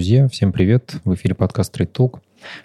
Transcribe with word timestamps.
друзья, 0.00 0.28
всем 0.28 0.50
привет. 0.50 0.94
В 1.04 1.12
эфире 1.12 1.34
подкаст 1.34 1.78
Trade 1.78 1.92
Talk. 1.92 2.20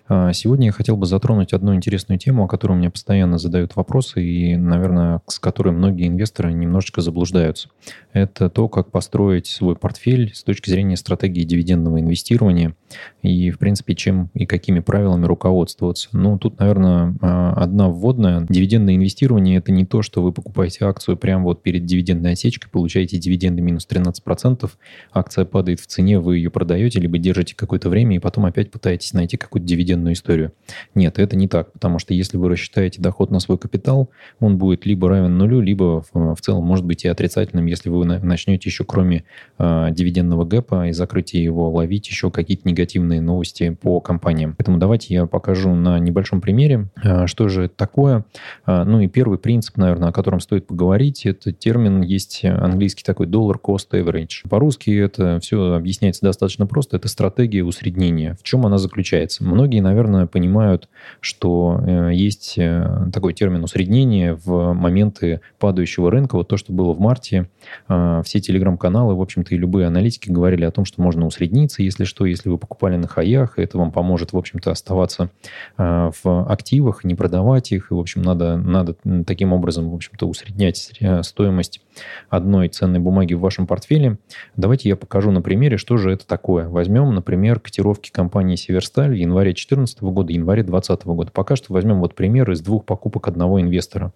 А, 0.08 0.32
сегодня 0.32 0.68
я 0.68 0.72
хотел 0.72 0.96
бы 0.96 1.06
затронуть 1.06 1.52
одну 1.52 1.76
интересную 1.76 2.18
тему, 2.18 2.46
о 2.46 2.48
которой 2.48 2.78
мне 2.78 2.90
постоянно 2.90 3.38
задают 3.38 3.76
вопросы 3.76 4.24
и, 4.24 4.56
наверное, 4.56 5.20
с 5.28 5.38
которой 5.38 5.74
многие 5.74 6.08
инвесторы 6.08 6.54
немножечко 6.54 7.02
заблуждаются. 7.02 7.68
Это 8.14 8.50
то, 8.50 8.70
как 8.70 8.90
построить 8.90 9.48
свой 9.48 9.76
портфель 9.76 10.34
с 10.34 10.46
точки 10.46 10.70
зрения 10.70 10.96
стратегии 10.96 11.44
дивидендного 11.44 12.00
инвестирования 12.00 12.74
и, 13.22 13.52
в 13.52 13.60
принципе, 13.60 13.96
чем 13.96 14.30
и 14.34 14.46
какими 14.46 14.80
правилами 14.80 15.26
руководствоваться. 15.26 16.10
Ну, 16.14 16.38
тут, 16.38 16.60
наверное, 16.60 17.16
а, 17.22 17.54
одна 17.54 17.90
вводная. 17.90 18.46
Дивидендное 18.50 18.96
инвестирование– 18.96 19.58
это 19.58 19.72
не 19.72 19.86
то, 19.86 20.02
что 20.02 20.22
вы 20.22 20.32
покупаете 20.32 20.86
акцию 20.86 21.18
прямо 21.18 21.46
вот 21.46 21.64
перед 21.64 21.86
дивидендной 21.86 22.34
осечкой, 22.34 22.70
получаете 22.72 23.18
дивиденды 23.18 23.62
минус 23.62 23.88
13%, 23.90 24.70
акция 25.12 25.46
падает 25.46 25.80
в 25.80 25.88
цене, 25.88 26.20
вы 26.20 26.38
ее 26.38 26.50
продаете, 26.50 27.00
либо 27.00 27.18
держите 27.18 27.56
какое-то 27.56 27.90
время 27.90 28.16
и 28.16 28.20
потом 28.20 28.46
опять 28.46 28.72
пытаетесь 28.72 29.14
найти 29.14 29.38
какую-то 29.38 29.68
дивидендную 29.68 30.14
историю. 30.14 30.54
Нет, 30.94 31.20
это 31.20 31.36
не 31.36 31.48
так, 31.48 31.72
потому 31.74 32.00
что 32.00 32.14
если 32.14 32.38
вы 32.38 32.50
рассчитаете 32.50 33.02
доход 33.02 33.32
на 33.32 33.40
свой 33.40 33.58
капитал, 33.58 34.10
он 34.40 34.58
будет 34.58 34.86
либо 34.86 35.10
равен 35.10 35.38
нулю, 35.38 35.62
либо 35.62 36.04
в 36.14 36.38
целом 36.42 36.64
может 36.64 36.86
быть 36.86 37.06
и 37.06 37.08
отрицательным, 37.08 37.66
если 37.66 37.90
вы 37.90 38.06
начнете 38.06 38.70
еще 38.70 38.84
кроме 38.84 39.24
э, 39.58 39.88
дивидендного 39.92 40.46
гэпа 40.46 40.88
и 40.88 40.92
закрытия 40.92 41.42
его 41.42 41.70
ловить 41.70 42.08
еще 42.08 42.32
какие-то 42.32 42.68
негативные 42.68 42.85
новости 42.94 43.70
по 43.70 44.00
компаниям. 44.00 44.56
Поэтому 44.58 44.78
давайте 44.78 45.14
я 45.14 45.26
покажу 45.26 45.74
на 45.74 46.00
небольшом 46.00 46.42
примере, 46.42 46.90
э, 47.04 47.28
что 47.28 47.48
же 47.50 47.66
это 47.66 47.76
такое. 47.76 48.26
Э, 48.66 48.84
ну 48.84 49.00
и 49.00 49.08
первый 49.08 49.38
принцип, 49.38 49.78
наверное, 49.78 50.10
о 50.10 50.14
котором 50.14 50.40
стоит 50.40 50.68
поговорить, 50.68 51.26
это 51.26 51.52
термин 51.52 52.02
есть 52.02 52.44
английский 52.44 53.04
такой 53.04 53.28
dollar 53.28 53.56
cost 53.62 53.90
average. 53.92 54.50
По-русски 54.50 54.92
это 54.98 55.40
все 55.42 55.74
объясняется 55.74 56.22
достаточно 56.24 56.66
просто. 56.66 56.98
Это 56.98 57.08
стратегия 57.08 57.64
усреднения. 57.64 58.36
В 58.40 58.44
чем 58.44 58.66
она 58.66 58.78
заключается? 58.78 59.44
Многие, 59.44 59.82
наверное, 59.82 60.28
понимают, 60.28 60.90
что 61.22 61.82
э, 61.86 62.12
есть 62.14 62.56
э, 62.58 63.10
такой 63.14 63.34
термин 63.34 63.64
усреднение 63.64 64.34
в 64.34 64.74
моменты 64.74 65.42
падающего 65.60 66.12
рынка. 66.12 66.36
Вот 66.36 66.48
то, 66.48 66.58
что 66.58 66.74
было 66.74 66.94
в 66.94 67.00
марте, 67.00 67.50
э, 67.88 68.22
все 68.26 68.40
телеграм-каналы, 68.40 69.16
в 69.16 69.22
общем-то, 69.22 69.54
и 69.56 69.58
любые 69.58 69.88
аналитики 69.88 70.30
говорили 70.30 70.66
о 70.66 70.72
том, 70.72 70.86
что 70.86 71.02
можно 71.02 71.26
усредниться, 71.26 71.84
если 71.84 72.04
что, 72.04 72.26
если 72.26 72.50
вы 72.50 72.58
покупали 72.66 72.98
на 72.98 73.08
хаях, 73.08 73.60
это 73.60 73.78
вам 73.78 73.92
поможет, 73.92 74.34
в 74.34 74.38
общем-то, 74.38 74.72
оставаться 74.72 75.30
в 75.78 76.52
активах, 76.52 77.04
не 77.04 77.14
продавать 77.16 77.72
их, 77.72 77.92
и, 77.92 77.94
в 77.94 78.00
общем, 78.00 78.24
надо, 78.24 78.58
надо 78.58 78.96
таким 79.26 79.54
образом, 79.54 79.92
в 79.92 79.96
общем-то, 79.96 80.28
усреднять 80.28 80.92
стоимость 81.22 81.82
одной 82.30 82.70
ценной 82.70 83.00
бумаги 83.00 83.34
в 83.34 83.40
вашем 83.40 83.68
портфеле. 83.68 84.18
Давайте 84.56 84.90
я 84.90 84.96
покажу 84.96 85.32
на 85.32 85.42
примере, 85.42 85.78
что 85.78 85.98
же 85.98 86.12
это 86.12 86.26
такое. 86.26 86.68
Возьмем, 86.68 87.14
например, 87.14 87.60
котировки 87.60 88.12
компании 88.12 88.56
«Северсталь» 88.56 89.12
в 89.12 89.16
январе 89.16 89.50
2014 89.50 90.02
года, 90.02 90.34
январе 90.34 90.64
2020 90.64 91.06
года. 91.08 91.32
Пока 91.32 91.56
что 91.56 91.74
возьмем 91.74 92.00
вот 92.00 92.16
пример 92.16 92.50
из 92.52 92.62
двух 92.62 92.86
покупок 92.86 93.28
одного 93.28 93.62
инвестора. 93.62 94.12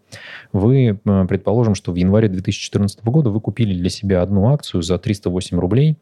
Вы, 0.51 0.99
э, 1.03 1.25
предположим, 1.27 1.75
что 1.75 1.91
в 1.91 1.95
январе 1.95 2.27
2014 2.27 3.09
года 3.11 3.29
вы 3.29 3.39
купили 3.39 3.73
для 3.73 3.89
себя 3.89 4.21
одну 4.21 4.49
акцию 4.49 4.81
за 4.81 4.97
308 4.97 5.59
рублей, 5.59 5.97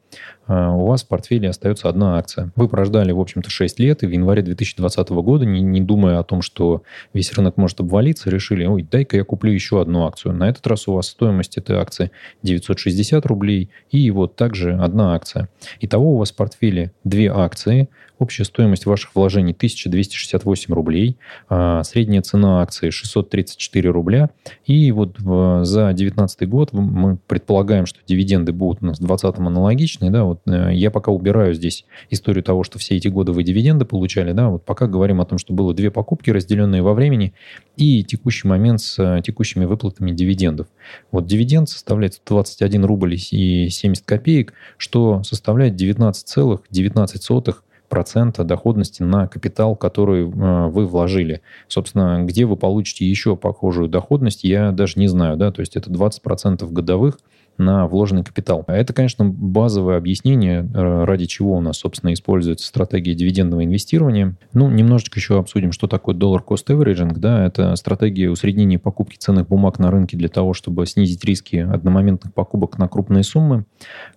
э, 0.47 0.67
у 0.69 0.85
вас 0.85 1.03
в 1.03 1.07
портфеле 1.07 1.49
остается 1.49 1.89
одна 1.89 2.17
акция. 2.17 2.36
Вы 2.55 2.67
прождали, 2.67 3.11
в 3.11 3.19
общем-то, 3.19 3.49
6 3.49 3.79
лет, 3.79 4.03
и 4.03 4.07
в 4.07 4.11
январе 4.11 4.41
2020 4.41 5.09
года, 5.09 5.45
не, 5.45 5.61
не 5.61 5.81
думая 5.81 6.19
о 6.19 6.23
том, 6.23 6.41
что 6.41 6.83
весь 7.13 7.33
рынок 7.33 7.57
может 7.57 7.79
обвалиться, 7.79 8.29
решили, 8.29 8.65
ой, 8.65 8.87
дай-ка 8.89 9.17
я 9.17 9.23
куплю 9.23 9.51
еще 9.51 9.81
одну 9.81 10.05
акцию. 10.05 10.33
На 10.33 10.49
этот 10.49 10.65
раз 10.67 10.87
у 10.87 10.93
вас 10.93 11.07
стоимость 11.07 11.57
этой 11.57 11.77
акции 11.77 12.11
960 12.43 13.25
рублей, 13.25 13.69
и 13.91 14.09
вот 14.11 14.35
также 14.35 14.73
одна 14.73 15.15
акция. 15.15 15.49
Итого 15.81 16.13
у 16.13 16.17
вас 16.17 16.31
в 16.31 16.35
портфеле 16.35 16.91
две 17.03 17.31
акции, 17.31 17.89
общая 18.19 18.43
стоимость 18.45 18.85
ваших 18.85 19.15
вложений 19.15 19.53
1268 19.53 20.73
рублей, 20.73 21.17
а 21.49 21.83
средняя 21.83 22.21
цена 22.21 22.61
акции 22.61 22.89
634 22.89 23.89
рубля. 23.89 24.29
И 24.65 24.91
вот 24.91 25.17
за 25.17 25.85
2019 25.87 26.49
год 26.49 26.73
мы 26.73 27.17
предполагаем, 27.27 27.85
что 27.85 27.99
дивиденды 28.07 28.51
будут 28.51 28.81
у 28.81 28.87
нас 28.87 28.97
в 28.97 29.05
2020 29.05 29.39
аналогичные. 29.39 30.11
Да, 30.11 30.23
вот 30.23 30.41
э, 30.47 30.71
я 30.73 30.91
пока 30.91 31.11
убираю 31.11 31.53
здесь 31.53 31.85
историю 32.09 32.43
того, 32.43 32.63
что 32.63 32.79
все 32.79 32.95
эти 32.95 33.07
годы 33.07 33.31
вы 33.31 33.43
дивиденды 33.43 33.85
получали. 33.85 34.31
Да, 34.31 34.49
вот 34.49 34.65
пока 34.65 34.87
говорим 34.87 35.21
о 35.21 35.25
том, 35.25 35.37
что 35.37 35.53
было 35.53 35.73
две 35.73 35.91
покупки, 35.91 36.29
разделенные 36.29 36.81
во 36.81 36.93
времени, 36.93 37.33
и 37.75 38.03
текущий 38.03 38.47
момент 38.47 38.81
с 38.81 38.99
э, 38.99 39.21
текущими 39.21 39.65
выплатами 39.65 40.11
дивидендов. 40.11 40.67
Вот 41.11 41.25
дивиденд 41.25 41.69
составляет 41.69 42.19
21 42.25 42.85
рубль 42.85 43.15
и 43.15 43.69
70 43.69 44.05
копеек, 44.05 44.53
что 44.77 45.23
составляет 45.23 45.79
19,19 45.79 46.59
,19 46.71 47.57
процента 47.89 48.43
доходности 48.43 49.03
на 49.03 49.27
капитал, 49.27 49.75
который 49.75 50.23
э, 50.23 50.67
вы 50.67 50.85
вложили. 50.85 51.41
Собственно, 51.67 52.23
где 52.23 52.45
вы 52.45 52.55
получите 52.55 53.05
еще 53.05 53.35
похожую 53.35 53.87
доходность, 53.87 54.43
я 54.43 54.71
даже 54.71 54.99
не 54.99 55.07
знаю. 55.07 55.37
Да? 55.37 55.51
То 55.51 55.61
есть 55.61 55.75
это 55.75 55.89
20% 55.89 56.69
годовых– 56.71 57.19
на 57.57 57.87
вложенный 57.87 58.23
капитал. 58.23 58.63
А 58.67 58.75
это, 58.75 58.93
конечно, 58.93 59.25
базовое 59.25 59.97
объяснение, 59.97 60.69
э, 60.73 61.03
ради 61.05 61.25
чего 61.25 61.57
у 61.57 61.61
нас, 61.61 61.77
собственно, 61.77 62.13
используется 62.13 62.67
стратегия 62.67 63.13
дивидендного 63.13 63.63
инвестирования. 63.63 64.35
Ну, 64.53 64.69
немножечко 64.69 65.19
еще 65.19 65.39
обсудим, 65.39 65.71
что 65.71 65.87
такое 65.87 66.15
доллар 66.15 66.43
cost 66.47 66.67
averaging. 66.67 67.13
Да, 67.17 67.45
это 67.45 67.75
стратегия 67.75 68.29
усреднения 68.29 68.79
покупки 68.79 69.17
ценных 69.17 69.47
бумаг 69.47 69.79
на 69.79 69.91
рынке 69.91 70.17
для 70.17 70.29
того, 70.29 70.53
чтобы 70.53 70.85
снизить 70.85 71.23
риски 71.23 71.57
одномоментных 71.57 72.33
покупок 72.33 72.77
на 72.77 72.87
крупные 72.87 73.23
суммы. 73.23 73.65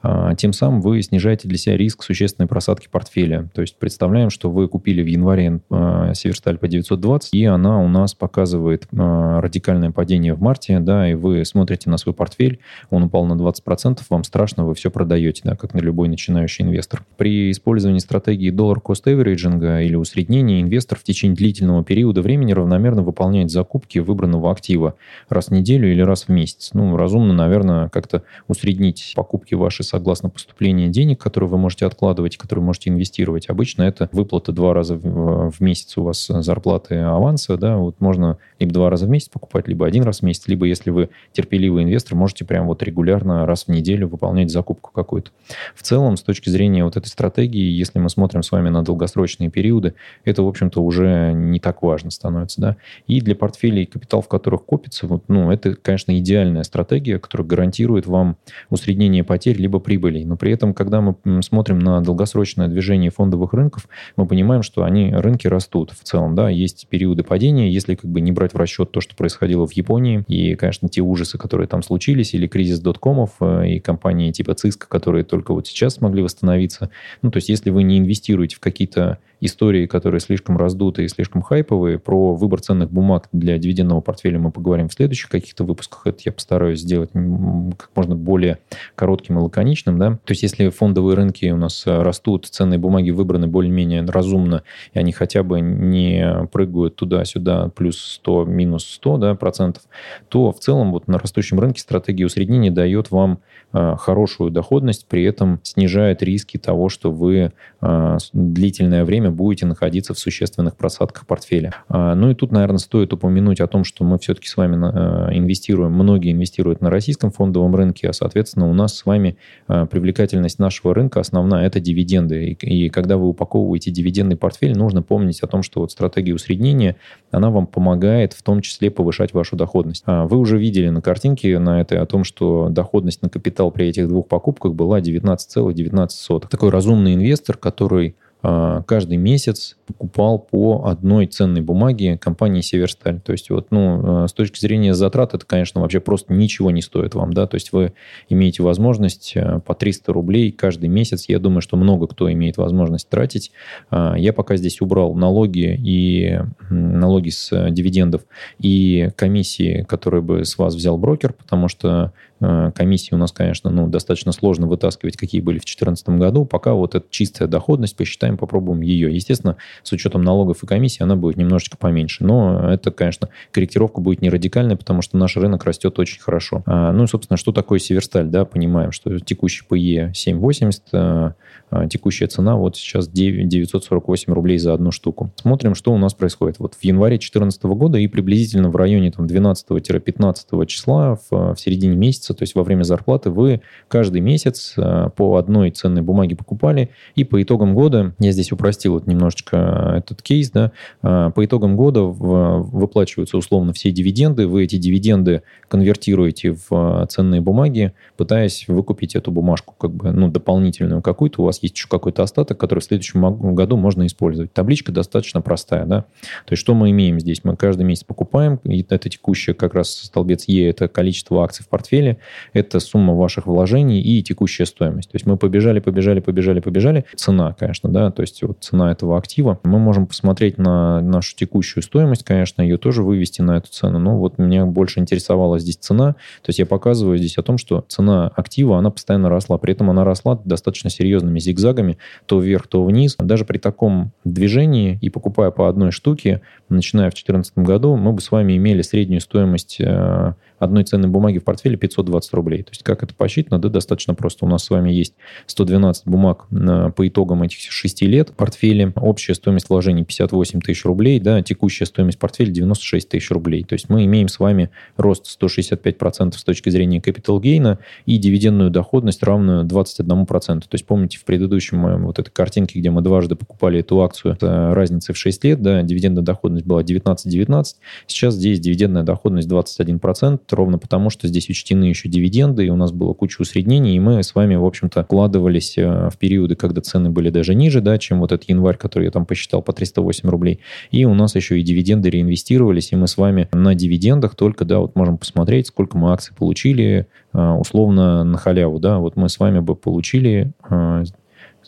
А, 0.03 0.35
тем 0.35 0.53
самым 0.53 0.81
вы 0.81 1.03
снижаете 1.03 1.49
для 1.49 1.59
себя 1.59 1.77
риск 1.77 2.03
существенной 2.03 2.47
просадки 2.47 2.89
портфеля. 2.91 3.49
То 3.55 3.63
есть 3.63 3.79
представляем, 3.79 4.31
что 4.31 4.51
вы 4.51 4.69
купили 4.69 5.03
в 5.03 5.07
январе 5.07 5.61
э, 5.71 6.13
Северсталь 6.15 6.59
по 6.59 6.69
920, 6.69 7.35
и 7.35 7.45
она 7.45 7.81
у 7.83 7.89
нас 7.89 8.15
показывает 8.15 8.87
радикальное 8.93 9.91
падение 9.91 10.35
в 10.35 10.41
марте, 10.41 10.79
да, 10.81 11.09
и 11.09 11.15
вы 11.15 11.45
смотрите 11.45 11.91
на 11.91 11.97
свой 11.97 12.15
портфель, 12.15 12.61
он 12.91 13.05
упал 13.05 13.25
на 13.35 13.41
20%, 13.41 14.01
вам 14.09 14.25
страшно, 14.25 14.65
вы 14.65 14.75
все 14.75 14.91
продаете, 14.91 15.43
да, 15.45 15.57
как 15.57 15.75
на 15.75 15.79
любой 15.79 16.09
начинающий 16.09 16.65
инвестор. 16.65 17.05
При 17.17 17.51
использовании 17.51 17.99
стратегии 17.99 18.51
доллар 18.51 18.79
cost 18.79 19.05
averaging 19.05 19.85
или 19.85 19.95
усреднения 19.95 20.61
инвестор 20.61 20.99
в 20.99 21.03
течение 21.03 21.37
длительного 21.37 21.85
периода 21.85 22.23
времени 22.23 22.53
равномерно 22.53 23.03
выполняет 23.03 23.51
закупки 23.51 23.99
выбранного 23.99 24.51
актива 24.51 24.95
раз 25.29 25.49
в 25.49 25.51
неделю 25.51 25.91
или 25.91 26.03
раз 26.03 26.25
в 26.25 26.29
месяц. 26.29 26.71
Ну, 26.73 26.97
разумно, 26.97 27.35
наверное, 27.35 27.89
как-то 27.89 28.23
усреднить 28.49 29.13
покупки 29.15 29.55
ваши 29.55 29.83
согласно 29.83 30.29
поступлению 30.29 30.91
денег, 30.91 31.21
которые 31.21 31.49
вы 31.49 31.59
можете 31.59 31.87
откладывать, 31.87 32.37
которые 32.37 32.65
можете 32.65 32.91
инвестировать. 32.91 33.49
Обычно 33.49 33.83
это 33.83 34.09
выплата 34.13 34.53
два 34.53 34.75
раза 34.75 34.97
в, 34.97 35.51
в 35.51 35.61
месяц 35.61 35.97
у 35.99 36.05
вас 36.05 36.27
зарплаты 36.27 36.97
аванса, 36.97 37.57
да, 37.57 37.77
вот 37.77 38.01
можно 38.01 38.39
либо 38.59 38.73
два 38.73 38.91
раза 38.91 39.07
в 39.07 39.11
месяц 39.11 39.29
покупать, 39.29 39.69
либо 39.69 39.87
один 39.87 40.03
раз 40.03 40.21
в 40.21 40.23
месяц, 40.23 40.49
либо 40.49 40.67
если 40.67 40.91
вы 40.91 41.11
терпеливый 41.33 41.85
инвестор, 41.85 42.17
можете 42.17 42.45
прям 42.45 42.67
вот 42.67 42.83
регулярно 42.83 43.20
регулярно 43.21 43.47
раз 43.47 43.65
в 43.65 43.69
неделю 43.69 44.09
выполнять 44.09 44.51
закупку 44.51 44.91
какую-то. 44.93 45.31
В 45.75 45.83
целом, 45.83 46.17
с 46.17 46.23
точки 46.23 46.49
зрения 46.49 46.85
вот 46.85 46.97
этой 46.97 47.09
стратегии, 47.09 47.71
если 47.71 47.99
мы 47.99 48.09
смотрим 48.11 48.43
с 48.43 48.53
вами 48.53 48.69
на 48.69 48.83
долгосрочные 48.83 49.51
периоды, 49.51 49.95
это, 50.25 50.43
в 50.43 50.49
общем-то, 50.49 50.83
уже 50.83 51.33
не 51.33 51.61
так 51.61 51.83
важно 51.83 52.11
становится. 52.11 52.61
Да? 52.61 52.77
И 53.07 53.21
для 53.21 53.35
портфелей, 53.35 53.87
капитал 53.87 54.23
в 54.23 54.29
которых 54.29 54.65
копится, 54.65 55.07
вот, 55.07 55.25
ну, 55.29 55.51
это, 55.51 55.75
конечно, 55.75 56.17
идеальная 56.19 56.63
стратегия, 56.63 57.19
которая 57.19 57.47
гарантирует 57.47 58.07
вам 58.07 58.37
усреднение 58.71 59.25
потерь 59.25 59.57
либо 59.57 59.79
прибылей. 59.79 60.25
Но 60.25 60.37
при 60.37 60.53
этом, 60.53 60.75
когда 60.75 61.01
мы 61.01 61.17
смотрим 61.43 61.79
на 61.79 62.01
долгосрочное 62.01 62.69
движение 62.69 63.11
фондовых 63.11 63.53
рынков, 63.53 63.89
мы 64.17 64.27
понимаем, 64.27 64.63
что 64.63 64.85
они, 64.85 65.13
рынки 65.13 65.47
растут 65.47 65.93
в 65.93 66.03
целом. 66.05 66.35
Да? 66.35 66.49
Есть 66.49 66.87
периоды 66.89 67.23
падения, 67.23 67.71
если 67.71 67.95
как 67.95 68.11
бы 68.11 68.21
не 68.21 68.33
брать 68.33 68.55
в 68.55 68.57
расчет 68.57 68.91
то, 68.93 69.01
что 69.01 69.15
происходило 69.17 69.67
в 69.67 69.73
Японии, 69.73 70.25
и, 70.29 70.55
конечно, 70.55 70.89
те 70.89 71.01
ужасы, 71.01 71.39
которые 71.39 71.67
там 71.67 71.83
случились, 71.83 72.35
или 72.35 72.47
кризис 72.47 72.81
дотком, 72.81 73.10
телекомов 73.11 73.31
э, 73.41 73.69
и 73.69 73.81
компании 73.81 74.31
типа 74.31 74.53
Cisco, 74.53 74.87
которые 74.89 75.25
только 75.25 75.53
вот 75.53 75.67
сейчас 75.67 75.95
смогли 75.95 76.23
восстановиться. 76.23 76.91
Ну, 77.23 77.31
то 77.31 77.39
есть, 77.39 77.49
если 77.49 77.71
вы 77.71 77.83
не 77.83 77.99
инвестируете 77.99 78.57
в 78.57 78.61
какие-то 78.61 79.19
истории, 79.41 79.87
которые 79.87 80.21
слишком 80.21 80.57
раздутые 80.57 81.07
и 81.07 81.09
слишком 81.09 81.43
хайповые. 81.43 81.99
Про 81.99 82.35
выбор 82.35 82.61
ценных 82.61 82.91
бумаг 82.91 83.29
для 83.33 83.59
дивидендного 83.59 84.01
портфеля 84.01 84.39
мы 84.39 84.51
поговорим 84.51 84.89
в 84.89 84.93
следующих 84.93 85.29
каких-то 85.29 85.65
выпусках. 85.65 86.07
Это 86.07 86.19
я 86.25 86.33
постараюсь 86.33 86.81
сделать 86.81 87.11
как 87.13 87.91
можно 87.95 88.15
более 88.15 88.59
коротким 88.95 89.39
и 89.39 89.43
лаконичным. 89.43 89.99
Да? 89.99 90.13
То 90.25 90.33
есть 90.33 90.43
если 90.43 90.69
фондовые 90.69 91.17
рынки 91.17 91.51
у 91.51 91.57
нас 91.57 91.85
растут, 91.87 92.47
ценные 92.47 92.79
бумаги 92.79 93.11
выбраны 93.11 93.47
более-менее 93.47 94.05
разумно, 94.05 94.63
и 94.93 94.99
они 94.99 95.13
хотя 95.13 95.43
бы 95.43 95.61
не 95.61 96.47
прыгают 96.53 96.97
туда-сюда 96.97 97.71
плюс 97.75 97.99
100, 97.99 98.45
минус 98.45 98.87
100 98.87 99.17
да, 99.17 99.35
процентов, 99.35 99.85
то 100.29 100.53
в 100.53 100.61
целом 100.61 100.93
вот 100.93 101.09
на 101.09 101.19
растущем 101.19 101.59
рынке 101.59 101.81
стратегия 101.81 102.27
усреднения 102.27 102.71
дает 102.71 102.90
дает 102.91 103.11
вам 103.11 103.41
Э, 103.73 103.95
хорошую 103.97 104.51
доходность, 104.51 105.07
при 105.07 105.23
этом 105.23 105.61
снижает 105.63 106.23
риски 106.25 106.57
того, 106.57 106.89
что 106.89 107.13
вы 107.13 107.53
э, 107.81 108.17
длительное 108.33 109.05
время 109.05 109.31
будете 109.31 109.65
находиться 109.65 110.13
в 110.13 110.19
существенных 110.19 110.75
просадках 110.77 111.25
портфеля. 111.25 111.73
А, 111.89 112.17
ну 112.17 112.31
и 112.31 112.35
тут, 112.35 112.51
наверное, 112.51 112.79
стоит 112.79 113.13
упомянуть 113.13 113.61
о 113.61 113.69
том, 113.69 113.85
что 113.85 114.03
мы 114.03 114.19
все-таки 114.19 114.49
с 114.49 114.57
вами 114.57 114.75
э, 114.75 115.39
инвестируем, 115.39 115.93
многие 115.93 116.33
инвестируют 116.33 116.81
на 116.81 116.91
российском 116.91 117.31
фондовом 117.31 117.77
рынке, 117.77 118.09
а, 118.09 118.13
соответственно, 118.13 118.69
у 118.69 118.75
нас 118.75 118.97
с 118.97 119.07
вами 119.07 119.37
привлекательность 119.67 120.59
нашего 120.59 120.93
рынка 120.93 121.21
основная– 121.21 121.65
это 121.67 121.79
дивиденды. 121.79 122.57
И, 122.61 122.89
когда 122.89 123.17
вы 123.17 123.29
упаковываете 123.29 123.93
дивидендный 123.93 124.37
портфель, 124.37 124.77
нужно 124.77 125.03
помнить 125.03 125.41
о 125.43 125.47
том, 125.47 125.63
что 125.63 125.81
вот 125.81 125.93
стратегия 125.93 126.35
усреднения, 126.35 126.97
она 127.31 127.51
вам 127.51 127.67
помогает 127.67 128.33
в 128.33 128.43
том 128.43 128.63
числе 128.63 128.91
повышать 128.91 129.33
вашу 129.33 129.55
доходность. 129.55 130.03
А, 130.07 130.27
вы 130.27 130.39
уже 130.39 130.59
видели 130.59 130.89
на 130.89 131.01
картинке 131.01 131.59
на 131.61 131.81
этой 131.81 131.99
о 131.99 132.07
том, 132.07 132.25
что 132.25 132.69
доходность 132.81 133.21
на 133.21 133.29
капитал 133.29 133.71
при 133.71 133.89
этих 133.89 134.09
двух 134.09 134.27
покупках 134.27 134.73
была 134.73 135.01
19,19. 135.01 135.75
,19. 135.75 136.49
Такой 136.49 136.71
разумный 136.71 137.15
инвестор, 137.15 137.59
который 137.59 138.15
а, 138.43 138.83
каждый 138.83 139.19
месяц 139.19 139.77
покупал 139.87 140.39
по 140.39 140.87
одной 140.87 141.27
ценной 141.27 141.61
бумаге 141.61 142.17
компании 142.17 142.63
Северсталь. 142.63 143.21
То 143.21 143.33
есть 143.33 143.51
вот, 143.51 143.67
ну, 143.71 144.23
а, 144.23 144.29
с 144.29 144.33
точки 144.33 144.61
зрения 144.61 144.95
затрат 144.95 145.35
это, 145.35 145.45
конечно, 145.45 145.81
вообще 145.81 146.01
просто 146.01 146.33
ничего 146.33 146.71
не 146.71 146.81
стоит 146.81 147.15
вам, 147.15 147.33
да, 147.35 147.47
то 147.47 147.57
есть 147.57 147.73
вы 147.73 147.93
имеете 148.31 148.63
возможность 148.63 149.35
а, 149.37 149.61
по 149.61 149.75
300 149.75 150.13
рублей 150.13 150.53
каждый 150.53 150.89
месяц, 150.89 151.27
я 151.29 151.39
думаю, 151.39 151.61
что 151.61 151.77
много 151.77 152.07
кто 152.07 152.33
имеет 152.33 152.57
возможность 152.57 153.09
тратить. 153.09 153.53
Я 153.91 154.33
пока 154.33 154.57
здесь 154.57 154.81
убрал 154.81 155.15
налоги 155.15 155.79
и 155.79 156.41
налоги 156.71 157.31
с 157.31 157.51
дивидендов 157.71 158.23
и 158.59 159.11
комиссии, 159.17 159.85
которые 159.89 160.23
бы 160.23 160.45
с 160.45 160.57
вас 160.59 160.75
взял 160.75 160.97
брокер, 160.97 161.33
потому 161.33 161.69
что 161.69 161.91
Э, 161.91 162.30
комиссии 162.41 163.15
у 163.15 163.19
нас, 163.19 163.33
конечно, 163.33 163.71
ну, 163.71 163.87
достаточно 163.87 164.33
сложно 164.33 164.67
вытаскивать, 164.67 165.17
какие 165.17 165.41
были 165.41 165.59
в 165.59 165.63
2014 165.65 166.09
году. 166.11 166.45
Пока 166.45 166.73
вот 166.75 166.95
эта 166.95 167.07
чистая 167.11 167.49
доходность, 167.49 167.97
посчитаем, 167.97 168.37
попробуем 168.37 168.81
ее. 168.81 169.15
Естественно, 169.15 169.57
с 169.83 169.93
учетом 169.93 170.23
налогов 170.23 170.63
и 170.63 170.67
комиссий 170.67 171.03
она 171.03 171.17
будет 171.17 171.37
немножечко 171.37 171.77
поменьше. 171.77 172.25
Но 172.25 172.71
это, 172.71 172.91
конечно, 172.91 173.29
корректировка 173.51 174.01
будет 174.01 174.23
не 174.23 174.31
радикальная, 174.31 174.77
потому 174.77 175.03
что 175.03 175.17
наш 175.17 175.37
рынок 175.37 175.65
растет 175.65 175.99
очень 175.99 176.21
хорошо. 176.21 176.63
А, 176.67 176.93
ну 176.93 177.07
собственно, 177.07 177.37
что 177.37 177.53
такое 177.53 177.79
Северсталь? 177.79 178.27
Да, 178.27 178.45
понимаем, 178.45 178.93
что 178.93 179.19
текущий 179.19 179.65
PE 179.69 180.13
7,80, 180.13 180.81
а, 180.93 181.35
а 181.71 181.89
текущая 181.89 182.27
цена 182.27 182.57
вот 182.57 182.77
сейчас 182.77 183.09
9, 183.09 183.49
948 183.49 184.33
рублей 184.33 184.59
за 184.59 184.75
одну 184.75 184.91
штуку. 184.91 185.31
Смотрим, 185.37 185.75
что 185.75 185.93
у 185.93 185.99
нас 185.99 186.15
происходит. 186.15 186.59
Вот 186.59 186.75
в 186.75 186.85
январе 186.85 187.17
2014 187.17 187.63
года 187.65 187.99
и 187.99 188.07
приблизительно 188.07 188.71
в 188.71 188.77
районе 188.77 189.13
там, 189.13 189.27
12-15 189.27 190.67
числа 190.67 191.17
в, 191.31 191.55
в 191.55 191.57
середине 191.57 191.97
месяца 191.97 192.30
месяца, 192.31 192.35
то 192.35 192.43
есть 192.43 192.55
во 192.55 192.63
время 192.63 192.83
зарплаты, 192.83 193.31
вы 193.31 193.61
каждый 193.89 194.21
месяц 194.21 194.75
э, 194.77 195.11
по 195.17 195.37
одной 195.37 195.71
ценной 195.71 196.03
бумаге 196.03 196.37
покупали, 196.37 196.91
и 197.17 197.25
по 197.25 197.43
итогам 197.43 197.75
года, 197.75 198.15
я 198.19 198.33
здесь 198.33 198.53
упростил 198.53 198.95
вот 198.95 199.07
немножечко 199.07 199.95
этот 199.97 200.23
кейс, 200.23 200.51
да, 200.51 200.73
э, 201.03 201.31
по 201.35 201.45
итогам 201.45 201.77
года 201.77 202.03
выплачиваются 202.03 203.37
условно 203.37 203.73
все 203.73 203.91
дивиденды, 203.91 204.47
вы 204.47 204.65
эти 204.65 204.77
дивиденды 204.77 205.43
конвертируете 205.69 206.53
в 206.53 206.67
э, 206.71 207.07
ценные 207.09 207.41
бумаги, 207.41 207.93
пытаясь 208.17 208.67
выкупить 208.69 209.15
эту 209.17 209.31
бумажку 209.31 209.75
как 209.79 209.93
бы, 209.93 210.13
ну, 210.13 210.29
дополнительную 210.29 211.03
какую-то, 211.03 211.43
у 211.43 211.45
вас 211.45 211.63
есть 211.63 211.77
еще 211.77 211.89
какой-то 211.89 212.23
остаток, 212.23 212.59
который 212.59 212.81
в 212.81 212.85
следующем 212.85 213.55
году 213.55 213.77
можно 213.77 214.07
использовать. 214.07 214.53
Табличка 214.53 214.93
достаточно 214.93 215.41
простая, 215.41 215.85
да, 215.87 216.01
то 216.47 216.53
есть 216.53 216.61
что 216.61 216.75
мы 216.75 216.91
имеем 216.91 217.21
здесь? 217.21 217.45
Мы 217.45 217.57
каждый 217.57 217.85
месяц 217.85 218.05
покупаем, 218.05 218.61
и 218.65 218.83
это 218.89 219.09
текущее 219.09 219.55
как 219.55 219.75
раз 219.75 219.91
столбец 219.91 220.45
Е, 220.47 220.69
это 220.69 220.89
количество 220.89 221.43
акций 221.43 221.65
в 221.65 221.69
портфеле, 221.69 222.19
это 222.53 222.81
сумма 222.81 223.15
ваших 223.15 223.47
вложений 223.47 224.01
и 224.01 224.23
текущая 224.23 224.67
стоимость. 224.67 225.11
То 225.11 225.17
есть 225.17 225.27
мы 225.27 225.37
побежали, 225.37 225.81
побежали, 225.81 226.21
побежали, 226.21 226.61
побежали. 226.61 227.05
Цена, 227.17 227.55
конечно, 227.59 227.91
да, 227.91 228.11
то 228.11 228.23
есть 228.23 228.43
вот 228.43 228.59
цена 228.61 228.93
этого 228.93 229.19
актива. 229.19 229.59
Мы 229.65 229.79
можем 229.79 230.07
посмотреть 230.07 230.59
на 230.59 231.01
нашу 231.01 231.37
текущую 231.37 231.83
стоимость, 231.83 232.25
конечно, 232.25 232.63
ее 232.63 232.77
тоже 232.77 233.03
вывести 233.03 233.43
на 233.43 233.57
эту 233.59 233.71
цену. 233.71 233.99
Но 233.99 234.19
вот 234.19 234.39
меня 234.39 234.67
больше 234.67 235.01
интересовала 235.01 235.59
здесь 235.59 235.77
цена. 235.77 236.13
То 236.43 236.49
есть 236.49 236.59
я 236.59 236.67
показываю 236.67 237.19
здесь 237.19 237.39
о 237.39 237.43
том, 237.43 237.59
что 237.59 237.85
цена 237.89 238.29
актива, 238.37 238.79
она 238.79 238.91
постоянно 238.91 239.29
росла. 239.29 239.59
При 239.59 239.73
этом 239.73 239.91
она 239.91 240.05
росла 240.05 240.41
достаточно 240.45 240.91
серьезными 240.91 241.39
зигзагами, 241.39 241.99
то 242.27 242.41
вверх, 242.41 242.67
то 242.67 242.85
вниз. 242.85 243.17
Даже 243.19 243.45
при 243.45 243.59
таком 243.59 244.13
движении 244.25 244.99
и 245.01 245.11
покупая 245.11 245.51
по 245.51 245.69
одной 245.69 245.91
штуке, 245.91 246.41
начиная 246.69 247.11
в 247.11 247.15
2014 247.15 247.59
году, 247.59 247.97
мы 247.97 248.13
бы 248.13 248.21
с 248.21 248.31
вами 248.31 248.57
имели 248.57 248.83
среднюю 248.83 249.21
стоимость 249.21 249.77
э, 249.81 250.35
одной 250.59 250.85
ценной 250.85 251.09
бумаги 251.09 251.39
в 251.39 251.45
портфеле 251.45 251.77
520 251.77 252.10
рублей. 252.33 252.63
То 252.63 252.71
есть 252.71 252.83
как 252.83 253.03
это 253.03 253.15
посчитано? 253.15 253.61
Да, 253.61 253.69
достаточно 253.69 254.15
просто. 254.15 254.45
У 254.45 254.49
нас 254.49 254.65
с 254.65 254.71
вами 254.71 254.91
есть 254.91 255.15
112 255.47 256.07
бумаг 256.07 256.47
по 256.49 257.09
итогам 257.09 257.43
этих 257.43 257.59
6 257.71 258.03
лет 258.03 258.31
в 258.31 258.33
портфеле. 258.35 258.93
Общая 258.97 259.35
стоимость 259.35 259.69
вложений 259.69 260.05
58 260.05 260.61
тысяч 260.61 260.85
рублей, 260.85 261.21
да, 261.21 261.43
текущая 261.43 261.87
стоимость 261.87 262.19
портфеля 262.19 262.51
96 262.51 263.09
тысяч 263.09 263.31
рублей. 263.31 263.65
То 263.65 263.75
есть 263.75 263.89
мы 263.89 264.05
имеем 264.05 264.29
с 264.29 264.39
вами 264.39 264.71
рост 264.97 265.27
165% 265.41 266.37
с 266.37 266.45
точки 266.45 266.71
зрения 266.71 266.99
capital 266.99 267.41
gain 267.41 267.79
и 268.07 268.19
дивидендную 268.19 268.71
доходность 268.71 269.23
равную 269.23 269.65
21%. 269.65 270.61
То 270.61 270.67
есть 270.73 270.87
помните 270.87 271.19
в 271.19 271.25
предыдущем 271.25 271.79
моем 271.79 272.07
вот 272.07 272.19
этой 272.19 272.31
картинке, 272.31 272.79
где 272.79 272.91
мы 272.91 273.03
дважды 273.03 273.37
покупали 273.37 273.81
эту 273.81 274.03
акцию, 274.03 274.37
разница 274.41 275.13
в 275.13 275.17
6 275.17 275.45
лет, 275.45 275.63
да, 275.63 275.83
дивидендная 275.83 276.23
доходность 276.23 276.67
была 276.67 276.83
19-19, 276.83 277.65
сейчас 278.07 278.35
здесь 278.35 278.61
дивидендная 278.61 279.03
доходность 279.03 279.49
21%, 279.49 280.41
ровно 280.51 280.79
потому, 280.79 281.11
что 281.11 281.29
здесь 281.29 281.49
учтены 281.49 281.85
еще 281.85 282.00
дивиденды, 282.09 282.67
и 282.67 282.71
у 282.71 282.77
нас 282.77 282.93
было 282.93 283.13
куча 283.15 283.41
усреднений, 283.41 283.97
и 283.97 284.01
мы 284.01 284.23
с 284.23 284.35
вами, 284.35 284.55
в 284.55 284.65
общем-то, 284.65 285.05
вкладывались 285.05 285.77
э, 285.79 286.09
в 286.09 286.17
периоды, 286.19 286.55
когда 286.55 286.81
цены 286.81 287.11
были 287.11 287.31
даже 287.31 287.55
ниже, 287.55 287.81
да, 287.81 287.99
чем 287.99 288.21
вот 288.21 288.33
этот 288.33 288.49
январь, 288.49 288.77
который 288.77 289.05
я 289.05 289.11
там 289.11 289.27
посчитал 289.27 289.63
по 289.63 289.73
308 289.73 290.29
рублей. 290.29 290.61
И 290.91 291.05
у 291.05 291.15
нас 291.15 291.35
еще 291.35 291.59
и 291.59 291.63
дивиденды 291.63 292.11
реинвестировались, 292.11 292.93
и 292.93 292.97
мы 292.97 293.09
с 293.09 293.17
вами 293.17 293.49
на 293.53 293.75
дивидендах 293.75 294.35
только, 294.35 294.65
да, 294.65 294.79
вот 294.79 294.97
можем 294.97 295.19
посмотреть, 295.19 295.67
сколько 295.67 295.99
мы 295.99 296.13
акций 296.13 296.35
получили, 296.35 297.07
э, 297.33 297.39
условно, 297.39 298.25
на 298.25 298.39
халяву, 298.39 298.79
да, 298.79 298.99
вот 298.99 299.17
мы 299.17 299.29
с 299.29 299.39
вами 299.39 299.61
бы 299.61 299.75
получили 299.75 300.53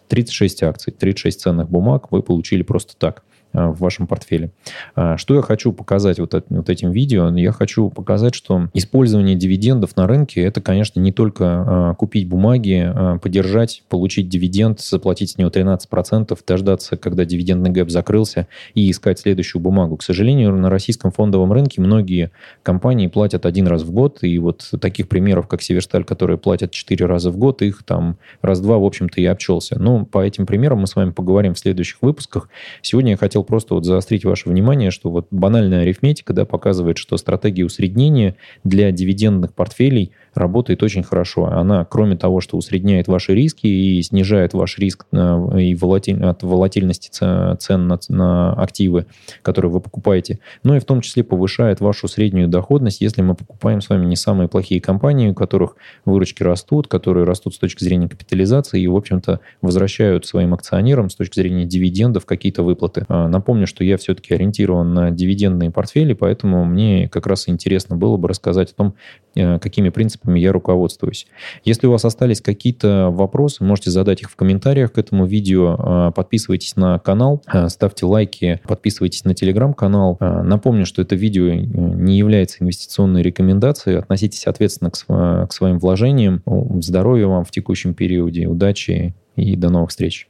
36 0.09 0.63
э, 0.63 0.67
акций, 0.67 0.93
36 0.93 1.41
ценных 1.41 1.69
бумаг 1.71 2.09
вы 2.11 2.23
получили 2.23 2.63
просто 2.63 2.97
так. 2.97 3.25
Э, 3.55 3.67
в 3.67 3.81
вашем 3.81 4.07
портфеле. 4.07 4.51
А, 4.95 5.19
что 5.19 5.35
я 5.35 5.43
хочу 5.43 5.73
показать 5.73 6.19
вот, 6.19 6.35
вот 6.49 6.71
этим 6.71 6.91
видео? 6.91 7.29
Я 7.37 7.53
хочу 7.53 7.91
показать, 7.91 8.35
что 8.35 8.69
использование 8.73 9.37
дивидендов 9.37 9.95
на 9.95 10.07
рынке 10.07 10.43
это, 10.43 10.63
конечно, 10.63 11.01
не 11.01 11.13
только 11.13 11.45
а, 11.45 11.95
купить 11.95 12.29
бумаги, 12.29 12.91
подержать, 13.23 13.83
получить 13.91 14.29
дивиденд, 14.29 14.81
заплатить 14.81 15.31
с 15.31 15.39
него 15.39 15.51
13%, 15.51 16.39
дождаться, 16.47 16.97
когда 16.97 17.27
дивидендный 17.27 17.71
гэп 17.71 17.91
закрылся 17.91 18.49
и 18.75 18.91
искать 18.91 19.19
следующую 19.19 19.61
бумагу. 19.61 19.99
К 19.99 20.03
сожалению, 20.03 20.57
на 20.57 20.71
российском 20.71 21.13
фондовом 21.13 21.53
рынке 21.53 21.83
многие 21.83 22.31
компании 22.63 23.09
платят 23.09 23.45
один 23.45 23.67
раз 23.67 23.83
в 23.83 23.93
год, 23.93 24.19
и 24.23 24.39
вот 24.39 24.71
таких 24.81 25.09
примеров, 25.09 25.47
как 25.47 25.61
Северсталь, 25.61 26.05
которые 26.05 26.39
платят 26.39 26.71
4 26.71 27.05
раза 27.05 27.31
в 27.31 27.37
год, 27.37 27.61
их 27.61 27.83
там 27.83 28.17
раз-два, 28.41 28.79
в 28.79 28.85
общем-то, 28.85 29.21
и 29.21 29.27
обчелся. 29.27 29.79
Но 29.79 30.07
по 30.07 30.25
этим 30.25 30.47
примерам 30.47 30.81
мы 30.81 30.87
с 30.87 30.97
вами 30.97 31.11
поговорим 31.11 31.53
в 31.53 31.59
следующих 31.59 31.99
выпусках. 32.01 32.49
Сегодня 32.81 33.13
я 33.13 33.17
хотел 33.19 33.42
хотел 33.43 33.45
просто 33.45 33.75
вот 33.75 33.85
заострить 33.85 34.25
ваше 34.25 34.49
внимание, 34.49 34.91
что 34.91 35.11
вот 35.11 35.27
банальная 35.31 35.83
арифметика 35.83 36.33
да, 36.33 36.45
показывает, 36.45 36.99
что 36.99 37.17
стратегия 37.17 37.65
усреднения 37.65 38.35
для 38.65 38.93
дивидендных 38.93 39.53
портфелей 39.53 40.13
работает 40.35 40.83
очень 40.83 41.03
хорошо. 41.03 41.47
Она, 41.47 41.85
кроме 41.85 42.17
того, 42.17 42.41
что 42.41 42.57
усредняет 42.57 43.09
ваши 43.09 43.35
риски 43.35 43.67
и 43.67 44.03
снижает 44.03 44.55
ваш 44.55 44.79
риск 44.79 45.07
и 45.13 45.75
волатиль, 45.75 46.25
от 46.25 46.43
волатильности 46.43 47.11
цен 47.11 47.87
на, 47.87 47.99
на 48.09 48.53
активы, 48.55 49.07
которые 49.43 49.71
вы 49.71 49.81
покупаете, 49.81 50.39
но 50.65 50.77
и 50.77 50.81
в 50.81 50.85
том 50.85 51.01
числе 51.01 51.23
повышает 51.23 51.81
вашу 51.81 52.09
среднюю 52.09 52.49
доходность, 52.49 53.03
если 53.03 53.23
мы 53.23 53.35
покупаем 53.35 53.81
с 53.81 53.89
вами 53.91 54.07
не 54.07 54.17
самые 54.17 54.49
плохие 54.49 54.81
компании, 54.81 55.29
у 55.29 55.35
которых 55.35 55.77
выручки 56.05 56.43
растут, 56.43 56.87
которые 56.89 57.25
растут 57.25 57.55
с 57.55 57.59
точки 57.59 57.85
зрения 57.85 58.09
капитализации 58.09 58.81
и, 58.81 58.87
в 58.87 58.97
общем-то, 58.97 59.41
возвращают 59.61 60.27
своим 60.27 60.55
акционерам 60.55 61.11
с 61.11 61.15
точки 61.15 61.41
зрения 61.41 61.65
дивидендов 61.65 62.25
какие-то 62.25 62.63
выплаты. 62.63 63.05
Напомню, 63.33 63.67
что 63.67 63.83
я 63.83 63.97
все-таки 63.97 64.35
ориентирован 64.35 64.93
на 64.93 65.11
дивидендные 65.11 65.71
портфели, 65.71 66.13
поэтому 66.13 66.67
мне 66.67 67.09
как 67.09 67.27
раз 67.27 67.49
интересно 67.49 67.97
было 67.97 68.19
бы 68.19 68.29
рассказать 68.29 68.73
о 68.73 68.75
том, 68.75 68.95
э, 69.35 69.59
какими 69.59 69.89
принципами 69.89 70.39
я 70.39 70.53
руководствуюсь. 70.53 71.27
Если 71.65 71.87
у 71.87 71.93
вас 71.93 72.05
остались 72.05 72.43
какие-то 72.43 73.09
вопросы, 73.11 73.65
можете 73.65 73.91
задать 73.91 74.21
их 74.21 74.31
в 74.31 74.37
комментариях 74.37 74.93
к 74.93 74.99
этому 74.99 75.25
видео. 75.25 75.77
А, 75.79 76.11
подписывайтесь 76.11 76.77
на 76.77 76.99
канал, 76.99 77.43
а, 77.47 77.71
ставьте 77.71 78.05
лайки, 78.05 78.61
подписывайтесь 78.69 79.25
на 79.25 79.35
телеграм-канал. 79.35 80.19
Напомню, 80.21 80.85
что 80.85 81.01
это 81.01 81.17
видео 81.17 81.47
э, 81.47 81.57
не 81.57 82.19
является 82.19 82.59
инвестиционной 82.63 83.23
рекомендацией. 83.23 83.99
Относитесь 83.99 84.47
ответственно 84.47 84.91
к 84.91 85.53
своим 85.53 85.79
вложениям. 85.79 86.43
Здоровья 86.81 87.29
вам 87.29 87.45
в 87.45 87.51
текущем 87.51 87.95
периоде, 87.95 88.47
удачи 88.47 89.15
и 89.37 89.57
до 89.57 89.71
новых 89.71 89.91
встреч. 89.91 90.29